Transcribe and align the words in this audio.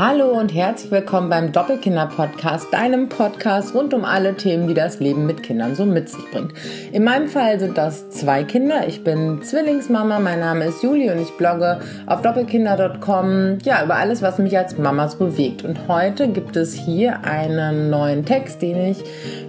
Hallo 0.00 0.28
und 0.28 0.54
herzlich 0.54 0.92
willkommen 0.92 1.28
beim 1.28 1.50
Doppelkinder-Podcast, 1.50 2.72
deinem 2.72 3.08
Podcast 3.08 3.74
rund 3.74 3.92
um 3.92 4.04
alle 4.04 4.36
Themen, 4.36 4.68
die 4.68 4.74
das 4.74 5.00
Leben 5.00 5.26
mit 5.26 5.42
Kindern 5.42 5.74
so 5.74 5.84
mit 5.84 6.08
sich 6.08 6.24
bringt. 6.30 6.52
In 6.92 7.02
meinem 7.02 7.26
Fall 7.26 7.58
sind 7.58 7.76
das 7.76 8.08
zwei 8.10 8.44
Kinder. 8.44 8.86
Ich 8.86 9.02
bin 9.02 9.42
Zwillingsmama, 9.42 10.20
mein 10.20 10.38
Name 10.38 10.66
ist 10.66 10.84
Julie 10.84 11.12
und 11.12 11.20
ich 11.20 11.36
blogge 11.36 11.80
auf 12.06 12.22
doppelkinder.com 12.22 13.58
ja, 13.64 13.84
über 13.84 13.96
alles, 13.96 14.22
was 14.22 14.38
mich 14.38 14.56
als 14.56 14.78
Mama 14.78 15.08
so 15.08 15.18
bewegt. 15.18 15.64
Und 15.64 15.88
heute 15.88 16.28
gibt 16.28 16.54
es 16.54 16.74
hier 16.74 17.24
einen 17.24 17.90
neuen 17.90 18.24
Text, 18.24 18.62
den 18.62 18.80
ich 18.92 18.98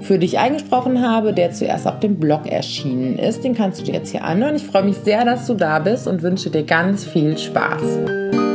für 0.02 0.18
dich 0.18 0.40
eingesprochen 0.40 1.08
habe, 1.08 1.32
der 1.32 1.52
zuerst 1.52 1.86
auf 1.86 2.00
dem 2.00 2.20
Blog 2.20 2.48
erschienen 2.52 3.20
ist. 3.20 3.44
Den 3.44 3.54
kannst 3.54 3.82
du 3.82 3.86
dir 3.86 3.94
jetzt 3.94 4.10
hier 4.10 4.24
anhören. 4.24 4.56
Ich 4.56 4.66
freue 4.66 4.82
mich 4.82 4.98
sehr, 4.98 5.24
dass 5.26 5.46
du 5.46 5.54
da 5.54 5.78
bist 5.78 6.08
und 6.08 6.24
wünsche 6.24 6.50
dir 6.50 6.64
ganz 6.64 7.06
viel 7.06 7.38
Spaß. 7.38 8.49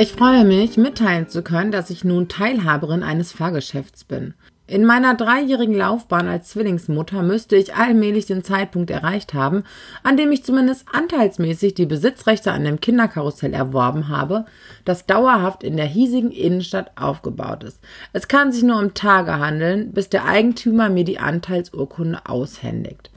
Ich 0.00 0.12
freue 0.12 0.46
mich, 0.46 0.78
mitteilen 0.78 1.28
zu 1.28 1.42
können, 1.42 1.72
dass 1.72 1.90
ich 1.90 2.04
nun 2.04 2.26
Teilhaberin 2.26 3.02
eines 3.02 3.32
Fahrgeschäfts 3.32 4.04
bin. 4.04 4.32
In 4.66 4.86
meiner 4.86 5.14
dreijährigen 5.14 5.74
Laufbahn 5.74 6.26
als 6.26 6.48
Zwillingsmutter 6.48 7.20
müsste 7.22 7.56
ich 7.56 7.74
allmählich 7.74 8.24
den 8.24 8.42
Zeitpunkt 8.42 8.88
erreicht 8.88 9.34
haben, 9.34 9.62
an 10.02 10.16
dem 10.16 10.32
ich 10.32 10.42
zumindest 10.42 10.86
anteilsmäßig 10.90 11.74
die 11.74 11.84
Besitzrechte 11.84 12.50
an 12.50 12.64
dem 12.64 12.80
Kinderkarussell 12.80 13.52
erworben 13.52 14.08
habe, 14.08 14.46
das 14.86 15.04
dauerhaft 15.04 15.62
in 15.62 15.76
der 15.76 15.84
hiesigen 15.84 16.30
Innenstadt 16.30 16.92
aufgebaut 16.96 17.62
ist. 17.62 17.78
Es 18.14 18.26
kann 18.26 18.52
sich 18.52 18.62
nur 18.62 18.78
um 18.78 18.94
Tage 18.94 19.38
handeln, 19.38 19.92
bis 19.92 20.08
der 20.08 20.24
Eigentümer 20.24 20.88
mir 20.88 21.04
die 21.04 21.18
Anteilsurkunde 21.18 22.20
aushändigt. 22.24 23.10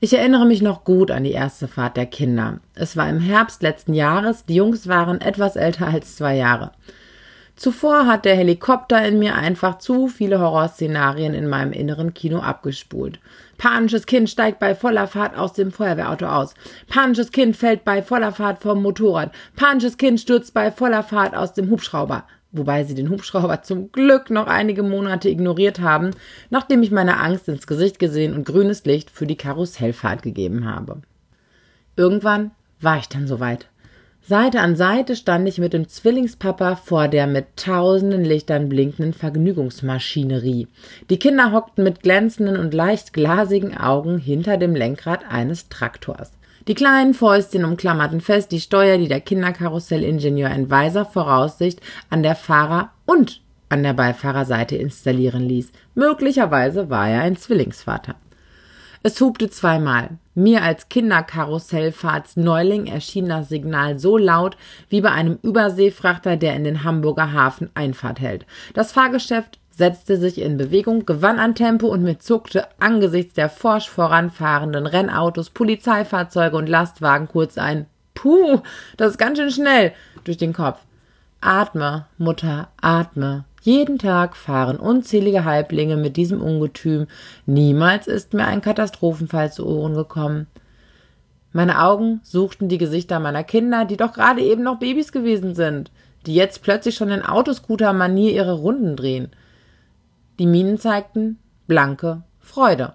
Ich 0.00 0.12
erinnere 0.12 0.44
mich 0.44 0.60
noch 0.60 0.84
gut 0.84 1.10
an 1.10 1.24
die 1.24 1.32
erste 1.32 1.68
Fahrt 1.68 1.96
der 1.96 2.06
Kinder. 2.06 2.58
Es 2.74 2.96
war 2.96 3.08
im 3.08 3.20
Herbst 3.20 3.62
letzten 3.62 3.94
Jahres, 3.94 4.44
die 4.44 4.56
Jungs 4.56 4.88
waren 4.88 5.20
etwas 5.20 5.56
älter 5.56 5.86
als 5.86 6.16
zwei 6.16 6.36
Jahre. 6.36 6.72
Zuvor 7.56 8.06
hat 8.06 8.24
der 8.24 8.34
Helikopter 8.34 9.06
in 9.06 9.20
mir 9.20 9.36
einfach 9.36 9.78
zu 9.78 10.08
viele 10.08 10.40
Horrorszenarien 10.40 11.34
in 11.34 11.48
meinem 11.48 11.72
inneren 11.72 12.12
Kino 12.12 12.40
abgespult. 12.40 13.20
Panisches 13.58 14.06
Kind 14.06 14.28
steigt 14.28 14.58
bei 14.58 14.74
voller 14.74 15.06
Fahrt 15.06 15.38
aus 15.38 15.52
dem 15.52 15.70
Feuerwehrauto 15.70 16.26
aus. 16.26 16.54
Panisches 16.88 17.30
Kind 17.30 17.56
fällt 17.56 17.84
bei 17.84 18.02
voller 18.02 18.32
Fahrt 18.32 18.60
vom 18.60 18.82
Motorrad. 18.82 19.30
Panisches 19.54 19.96
Kind 19.96 20.20
stürzt 20.20 20.52
bei 20.52 20.72
voller 20.72 21.04
Fahrt 21.04 21.36
aus 21.36 21.52
dem 21.52 21.70
Hubschrauber 21.70 22.24
wobei 22.54 22.84
sie 22.84 22.94
den 22.94 23.10
Hubschrauber 23.10 23.62
zum 23.62 23.92
Glück 23.92 24.30
noch 24.30 24.46
einige 24.46 24.82
Monate 24.82 25.28
ignoriert 25.28 25.80
haben, 25.80 26.12
nachdem 26.50 26.82
ich 26.82 26.90
meine 26.90 27.20
Angst 27.20 27.48
ins 27.48 27.66
Gesicht 27.66 27.98
gesehen 27.98 28.34
und 28.34 28.46
grünes 28.46 28.84
Licht 28.84 29.10
für 29.10 29.26
die 29.26 29.36
Karussellfahrt 29.36 30.22
gegeben 30.22 30.64
habe. 30.64 31.02
Irgendwann 31.96 32.52
war 32.80 32.98
ich 32.98 33.08
dann 33.08 33.26
soweit. 33.26 33.68
Seite 34.26 34.60
an 34.60 34.74
Seite 34.74 35.16
stand 35.16 35.46
ich 35.46 35.58
mit 35.58 35.74
dem 35.74 35.86
Zwillingspapa 35.86 36.76
vor 36.76 37.08
der 37.08 37.26
mit 37.26 37.56
tausenden 37.56 38.24
Lichtern 38.24 38.70
blinkenden 38.70 39.12
Vergnügungsmaschinerie. 39.12 40.66
Die 41.10 41.18
Kinder 41.18 41.52
hockten 41.52 41.84
mit 41.84 42.02
glänzenden 42.02 42.56
und 42.56 42.72
leicht 42.72 43.12
glasigen 43.12 43.76
Augen 43.76 44.16
hinter 44.16 44.56
dem 44.56 44.74
Lenkrad 44.74 45.20
eines 45.28 45.68
Traktors. 45.68 46.32
Die 46.66 46.74
kleinen 46.74 47.12
Fäustchen 47.12 47.64
umklammerten 47.66 48.22
fest 48.22 48.50
die 48.50 48.60
Steuer, 48.60 48.96
die 48.96 49.08
der 49.08 49.20
Kinderkarusselingenieur 49.20 50.48
in 50.50 50.70
weiser 50.70 51.04
Voraussicht 51.04 51.80
an 52.08 52.22
der 52.22 52.36
Fahrer- 52.36 52.90
und 53.04 53.42
an 53.68 53.82
der 53.82 53.92
Beifahrerseite 53.92 54.76
installieren 54.76 55.42
ließ. 55.46 55.72
Möglicherweise 55.94 56.88
war 56.88 57.08
er 57.08 57.20
ein 57.20 57.36
Zwillingsvater. 57.36 58.14
Es 59.02 59.20
hubte 59.20 59.50
zweimal. 59.50 60.16
Mir 60.34 60.62
als 60.62 60.88
Kinderkarussellfahrtsneuling 60.88 62.86
erschien 62.86 63.28
das 63.28 63.50
Signal 63.50 63.98
so 63.98 64.16
laut 64.16 64.56
wie 64.88 65.02
bei 65.02 65.10
einem 65.10 65.38
Überseefrachter, 65.42 66.38
der 66.38 66.56
in 66.56 66.64
den 66.64 66.84
Hamburger 66.84 67.34
Hafen 67.34 67.68
Einfahrt 67.74 68.20
hält. 68.20 68.46
Das 68.72 68.92
Fahrgeschäft 68.92 69.58
setzte 69.76 70.16
sich 70.16 70.40
in 70.40 70.56
Bewegung, 70.56 71.04
gewann 71.04 71.38
an 71.38 71.54
Tempo 71.54 71.88
und 71.88 72.02
mir 72.02 72.18
zuckte 72.18 72.66
angesichts 72.78 73.34
der 73.34 73.48
forsch 73.48 73.88
voranfahrenden 73.88 74.86
Rennautos, 74.86 75.50
Polizeifahrzeuge 75.50 76.56
und 76.56 76.68
Lastwagen 76.68 77.28
kurz 77.28 77.58
ein 77.58 77.86
Puh, 78.14 78.60
das 78.96 79.12
ist 79.12 79.18
ganz 79.18 79.38
schön 79.38 79.50
schnell 79.50 79.92
durch 80.22 80.36
den 80.36 80.52
Kopf. 80.52 80.80
Atme, 81.40 82.06
Mutter, 82.16 82.68
atme. 82.80 83.44
Jeden 83.62 83.98
Tag 83.98 84.36
fahren 84.36 84.78
unzählige 84.78 85.44
Halblinge 85.44 85.96
mit 85.96 86.16
diesem 86.16 86.40
Ungetüm. 86.40 87.06
Niemals 87.46 88.06
ist 88.06 88.32
mir 88.32 88.46
ein 88.46 88.60
Katastrophenfall 88.60 89.52
zu 89.52 89.66
Ohren 89.66 89.94
gekommen. 89.94 90.46
Meine 91.52 91.82
Augen 91.82 92.20
suchten 92.22 92.68
die 92.68 92.78
Gesichter 92.78 93.20
meiner 93.20 93.44
Kinder, 93.44 93.84
die 93.84 93.96
doch 93.96 94.12
gerade 94.12 94.42
eben 94.42 94.62
noch 94.62 94.78
Babys 94.78 95.12
gewesen 95.12 95.54
sind, 95.54 95.90
die 96.26 96.34
jetzt 96.34 96.62
plötzlich 96.62 96.94
schon 96.94 97.10
in 97.10 97.22
Autoscooter-Manier 97.22 98.32
ihre 98.32 98.54
Runden 98.54 98.96
drehen. 98.96 99.30
Die 100.38 100.46
Mienen 100.46 100.78
zeigten 100.78 101.38
blanke 101.68 102.24
Freude. 102.40 102.94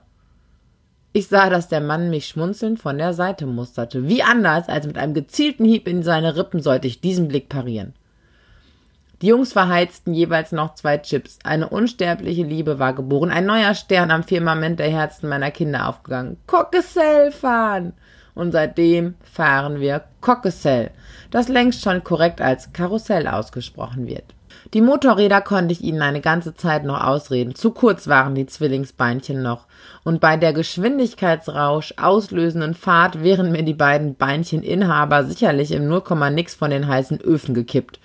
Ich 1.13 1.27
sah, 1.27 1.49
dass 1.49 1.69
der 1.69 1.79
Mann 1.79 2.09
mich 2.09 2.27
schmunzelnd 2.27 2.79
von 2.79 2.97
der 2.97 3.13
Seite 3.13 3.45
musterte. 3.45 4.07
Wie 4.07 4.21
anders 4.21 4.67
als 4.67 4.85
mit 4.85 4.97
einem 4.97 5.13
gezielten 5.13 5.63
Hieb 5.63 5.87
in 5.87 6.03
seine 6.03 6.35
Rippen 6.35 6.61
sollte 6.61 6.87
ich 6.87 7.01
diesen 7.01 7.29
Blick 7.29 7.47
parieren. 7.47 7.93
Die 9.21 9.27
Jungs 9.27 9.53
verheizten 9.53 10.13
jeweils 10.13 10.51
noch 10.51 10.75
zwei 10.75 10.97
Chips. 10.97 11.39
Eine 11.43 11.69
unsterbliche 11.69 12.43
Liebe 12.43 12.77
war 12.77 12.93
geboren. 12.93 13.31
Ein 13.31 13.45
neuer 13.45 13.73
Stern 13.73 14.11
am 14.11 14.23
Firmament 14.23 14.79
der 14.79 14.91
Herzen 14.91 15.29
meiner 15.29 15.51
Kinder 15.51 15.87
aufgegangen. 15.87 16.37
Cockesell 16.45 17.31
fahren! 17.31 17.93
Und 18.35 18.51
seitdem 18.51 19.15
fahren 19.21 19.79
wir 19.79 20.03
Cockesell, 20.21 20.91
das 21.31 21.49
längst 21.49 21.81
schon 21.81 22.03
korrekt 22.03 22.39
als 22.39 22.71
Karussell 22.71 23.27
ausgesprochen 23.27 24.07
wird. 24.07 24.35
Die 24.73 24.81
Motorräder 24.81 25.41
konnte 25.41 25.71
ich 25.71 25.81
ihnen 25.81 26.01
eine 26.01 26.21
ganze 26.21 26.53
Zeit 26.53 26.83
noch 26.83 27.03
ausreden. 27.03 27.55
Zu 27.55 27.71
kurz 27.71 28.07
waren 28.07 28.35
die 28.35 28.45
Zwillingsbeinchen 28.45 29.41
noch. 29.41 29.65
Und 30.03 30.21
bei 30.21 30.37
der 30.37 30.53
Geschwindigkeitsrausch 30.53 31.93
auslösenden 31.97 32.73
Fahrt 32.73 33.23
wären 33.23 33.51
mir 33.51 33.63
die 33.63 33.73
beiden 33.73 34.15
Beinchteninhaber 34.15 35.25
sicherlich 35.25 35.71
im 35.71 35.87
Nullkomma-Nix 35.87 36.55
von 36.55 36.71
den 36.71 36.87
heißen 36.87 37.21
Öfen 37.21 37.53
gekippt. 37.53 37.99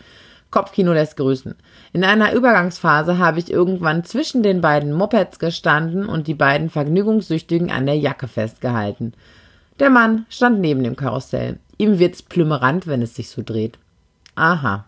Kopfkino 0.50 0.92
lässt 0.92 1.16
grüßen. 1.16 1.56
In 1.92 2.04
einer 2.04 2.32
Übergangsphase 2.32 3.18
habe 3.18 3.40
ich 3.40 3.50
irgendwann 3.50 4.04
zwischen 4.04 4.44
den 4.44 4.60
beiden 4.60 4.92
Mopeds 4.92 5.40
gestanden 5.40 6.06
und 6.06 6.28
die 6.28 6.34
beiden 6.34 6.70
Vergnügungssüchtigen 6.70 7.72
an 7.72 7.86
der 7.86 7.98
Jacke 7.98 8.28
festgehalten. 8.28 9.14
Der 9.80 9.90
Mann 9.90 10.26
stand 10.28 10.60
neben 10.60 10.84
dem 10.84 10.94
Karussell. 10.94 11.58
Ihm 11.76 11.98
wird's 11.98 12.22
plümerant, 12.22 12.86
wenn 12.86 13.02
es 13.02 13.16
sich 13.16 13.30
so 13.30 13.42
dreht. 13.44 13.78
Aha. 14.36 14.86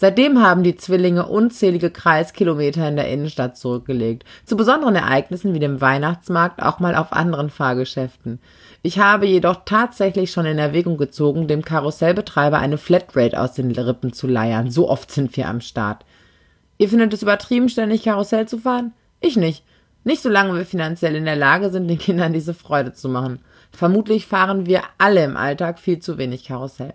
Seitdem 0.00 0.40
haben 0.40 0.62
die 0.62 0.76
Zwillinge 0.76 1.26
unzählige 1.26 1.90
Kreiskilometer 1.90 2.86
in 2.86 2.94
der 2.94 3.08
Innenstadt 3.08 3.56
zurückgelegt, 3.56 4.24
zu 4.44 4.56
besonderen 4.56 4.94
Ereignissen 4.94 5.54
wie 5.54 5.58
dem 5.58 5.80
Weihnachtsmarkt 5.80 6.62
auch 6.62 6.78
mal 6.78 6.94
auf 6.94 7.12
anderen 7.12 7.50
Fahrgeschäften. 7.50 8.38
Ich 8.82 9.00
habe 9.00 9.26
jedoch 9.26 9.62
tatsächlich 9.64 10.30
schon 10.30 10.46
in 10.46 10.56
Erwägung 10.56 10.98
gezogen, 10.98 11.48
dem 11.48 11.64
Karussellbetreiber 11.64 12.60
eine 12.60 12.78
Flatrate 12.78 13.40
aus 13.40 13.54
den 13.54 13.72
Rippen 13.72 14.12
zu 14.12 14.28
leiern. 14.28 14.70
So 14.70 14.88
oft 14.88 15.10
sind 15.10 15.36
wir 15.36 15.48
am 15.48 15.60
Start. 15.60 16.04
Ihr 16.78 16.88
findet 16.88 17.12
es 17.12 17.22
übertrieben, 17.22 17.68
ständig 17.68 18.04
Karussell 18.04 18.46
zu 18.46 18.58
fahren? 18.58 18.92
Ich 19.20 19.36
nicht. 19.36 19.64
Nicht 20.04 20.22
solange 20.22 20.54
wir 20.54 20.64
finanziell 20.64 21.16
in 21.16 21.24
der 21.24 21.34
Lage 21.34 21.70
sind, 21.70 21.88
den 21.88 21.98
Kindern 21.98 22.32
diese 22.32 22.54
Freude 22.54 22.92
zu 22.92 23.08
machen. 23.08 23.40
Vermutlich 23.72 24.26
fahren 24.26 24.64
wir 24.64 24.82
alle 24.98 25.24
im 25.24 25.36
Alltag 25.36 25.80
viel 25.80 25.98
zu 25.98 26.18
wenig 26.18 26.44
Karussell. 26.44 26.94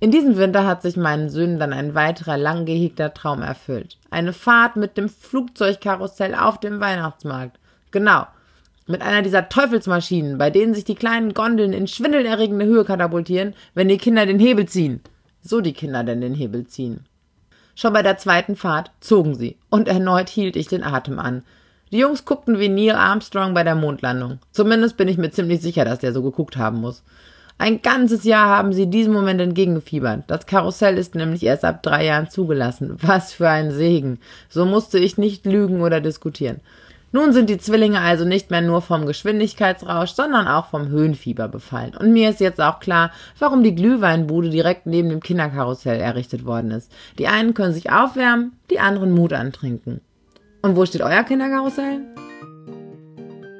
In 0.00 0.12
diesem 0.12 0.36
Winter 0.36 0.64
hat 0.64 0.82
sich 0.82 0.96
meinen 0.96 1.28
Söhnen 1.28 1.58
dann 1.58 1.72
ein 1.72 1.94
weiterer 1.94 2.36
lang 2.36 2.66
gehegter 2.66 3.12
Traum 3.14 3.42
erfüllt. 3.42 3.96
Eine 4.10 4.32
Fahrt 4.32 4.76
mit 4.76 4.96
dem 4.96 5.08
Flugzeugkarussell 5.08 6.36
auf 6.36 6.60
dem 6.60 6.78
Weihnachtsmarkt. 6.78 7.58
Genau. 7.90 8.26
Mit 8.86 9.02
einer 9.02 9.22
dieser 9.22 9.48
Teufelsmaschinen, 9.48 10.38
bei 10.38 10.50
denen 10.50 10.72
sich 10.72 10.84
die 10.84 10.94
kleinen 10.94 11.34
Gondeln 11.34 11.72
in 11.72 11.88
schwindelerregende 11.88 12.64
Höhe 12.64 12.84
katapultieren, 12.84 13.54
wenn 13.74 13.88
die 13.88 13.98
Kinder 13.98 14.24
den 14.24 14.38
Hebel 14.38 14.66
ziehen. 14.66 15.00
So 15.42 15.60
die 15.60 15.72
Kinder 15.72 16.04
denn 16.04 16.20
den 16.20 16.34
Hebel 16.34 16.66
ziehen. 16.66 17.04
Schon 17.74 17.92
bei 17.92 18.02
der 18.02 18.18
zweiten 18.18 18.56
Fahrt 18.56 18.92
zogen 19.00 19.34
sie, 19.34 19.56
und 19.68 19.88
erneut 19.88 20.28
hielt 20.28 20.56
ich 20.56 20.68
den 20.68 20.84
Atem 20.84 21.18
an. 21.18 21.42
Die 21.90 21.98
Jungs 21.98 22.24
guckten 22.24 22.58
wie 22.58 22.68
Neil 22.68 22.94
Armstrong 22.94 23.52
bei 23.52 23.64
der 23.64 23.74
Mondlandung. 23.74 24.38
Zumindest 24.52 24.96
bin 24.96 25.08
ich 25.08 25.18
mir 25.18 25.30
ziemlich 25.30 25.60
sicher, 25.60 25.84
dass 25.84 25.98
der 25.98 26.12
so 26.12 26.22
geguckt 26.22 26.56
haben 26.56 26.80
muss. 26.80 27.02
Ein 27.60 27.82
ganzes 27.82 28.22
Jahr 28.22 28.48
haben 28.48 28.72
sie 28.72 28.86
diesem 28.86 29.12
Moment 29.12 29.40
entgegengefiebert. 29.40 30.24
Das 30.28 30.46
Karussell 30.46 30.96
ist 30.96 31.16
nämlich 31.16 31.42
erst 31.42 31.64
ab 31.64 31.82
drei 31.82 32.06
Jahren 32.06 32.30
zugelassen. 32.30 32.96
Was 33.02 33.32
für 33.32 33.48
ein 33.48 33.72
Segen. 33.72 34.20
So 34.48 34.64
musste 34.64 34.98
ich 34.98 35.18
nicht 35.18 35.44
lügen 35.44 35.82
oder 35.82 36.00
diskutieren. 36.00 36.60
Nun 37.10 37.32
sind 37.32 37.50
die 37.50 37.58
Zwillinge 37.58 38.00
also 38.00 38.24
nicht 38.24 38.50
mehr 38.50 38.60
nur 38.60 38.82
vom 38.82 39.06
Geschwindigkeitsrausch, 39.06 40.10
sondern 40.10 40.46
auch 40.46 40.66
vom 40.66 40.88
Höhenfieber 40.88 41.48
befallen. 41.48 41.96
Und 41.98 42.12
mir 42.12 42.30
ist 42.30 42.40
jetzt 42.40 42.60
auch 42.60 42.80
klar, 42.80 43.10
warum 43.38 43.64
die 43.64 43.74
Glühweinbude 43.74 44.50
direkt 44.50 44.86
neben 44.86 45.08
dem 45.08 45.20
Kinderkarussell 45.20 45.98
errichtet 45.98 46.44
worden 46.44 46.70
ist. 46.70 46.92
Die 47.18 47.26
einen 47.26 47.54
können 47.54 47.72
sich 47.72 47.90
aufwärmen, 47.90 48.52
die 48.70 48.78
anderen 48.78 49.12
Mut 49.12 49.32
antrinken. 49.32 50.00
Und 50.62 50.76
wo 50.76 50.84
steht 50.84 51.00
euer 51.00 51.24
Kinderkarussell? 51.24 52.02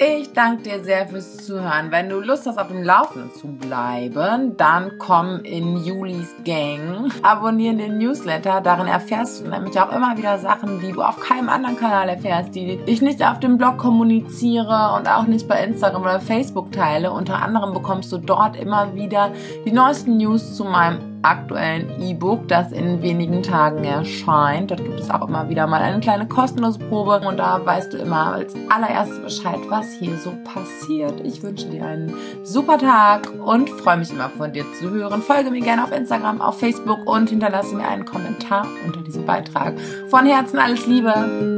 Ich 0.01 0.33
danke 0.33 0.63
dir 0.63 0.85
sehr 0.85 1.09
fürs 1.09 1.39
Zuhören. 1.39 1.91
Wenn 1.91 2.09
du 2.09 2.21
Lust 2.21 2.47
hast, 2.47 2.57
auf 2.57 2.69
dem 2.69 2.85
Laufenden 2.85 3.35
zu 3.35 3.49
bleiben, 3.49 4.57
dann 4.57 4.93
komm 4.97 5.41
in 5.43 5.77
Julis 5.85 6.37
Gang. 6.45 7.11
Abonniere 7.25 7.75
den 7.75 7.99
Newsletter. 7.99 8.61
Darin 8.61 8.87
erfährst 8.87 9.41
du 9.41 9.49
nämlich 9.49 9.77
auch 9.81 9.91
immer 9.91 10.17
wieder 10.17 10.39
Sachen, 10.39 10.81
die 10.81 10.93
du 10.93 11.03
auf 11.03 11.19
keinem 11.19 11.49
anderen 11.49 11.77
Kanal 11.77 12.09
erfährst, 12.09 12.55
die 12.55 12.79
ich 12.87 13.03
nicht 13.03 13.27
auf 13.27 13.41
dem 13.41 13.59
Blog 13.59 13.79
kommuniziere 13.79 14.95
und 14.97 15.09
auch 15.09 15.27
nicht 15.27 15.49
bei 15.49 15.65
Instagram 15.65 16.03
oder 16.03 16.21
Facebook 16.21 16.71
teile. 16.71 17.11
Unter 17.11 17.43
anderem 17.43 17.75
bekommst 17.75 18.13
du 18.13 18.19
dort 18.19 18.55
immer 18.55 18.95
wieder 18.95 19.33
die 19.67 19.73
neuesten 19.73 20.17
News 20.19 20.55
zu 20.55 20.63
meinem 20.63 21.18
aktuellen 21.23 22.01
E-Book, 22.01 22.49
das 22.49 22.73
in 22.73 23.03
wenigen 23.03 23.43
Tagen 23.43 23.85
erscheint. 23.85 24.71
Dort 24.71 24.85
gibt 24.85 25.01
es 25.01 25.11
auch 25.11 25.27
immer 25.27 25.49
wieder 25.49 25.67
mal 25.67 25.81
eine 25.81 26.01
kleine 26.01 26.27
kostenlose 26.27 26.79
Probe 26.79 27.21
und 27.27 27.39
da 27.39 27.65
weißt 27.65 27.93
du 27.93 27.99
immer 27.99 28.33
als 28.33 28.55
allererstes 28.69 29.21
Bescheid, 29.21 29.59
was 29.69 29.93
hier 29.95 30.17
so 30.17 30.33
passiert. 30.45 31.21
Ich 31.25 31.43
wünsche 31.43 31.69
dir 31.69 31.85
einen 31.85 32.15
super 32.45 32.79
Tag 32.79 33.29
und 33.45 33.69
freue 33.71 33.99
mich 33.99 34.11
immer 34.11 34.29
von 34.29 34.53
dir 34.53 34.65
zu 34.79 34.91
hören. 34.91 35.23
Folge 35.23 35.51
mir 35.51 35.61
gerne 35.61 35.85
auf 35.85 35.93
Instagram, 35.93 36.41
auf 36.41 36.59
Facebook 36.59 37.07
und 37.07 37.31
hinterlasse 37.31 37.75
mir 37.75 37.89
einen 37.89 38.05
Kommentar 38.05 38.67
unter 38.87 39.01
diesem 39.03 39.25
Beitrag. 39.25 39.75
Von 40.09 40.27
Herzen 40.27 40.59
alles 40.59 40.87
Liebe. 40.87 41.58